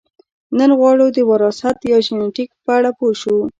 نن 0.57 0.69
غواړو 0.79 1.05
د 1.11 1.17
وراثت 1.29 1.77
یا 1.91 1.97
ژنیتیک 2.05 2.49
په 2.63 2.71
اړه 2.77 2.89
پوه 2.97 3.13
شو 3.21 3.35